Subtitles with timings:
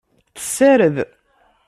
[0.35, 0.97] Tessared.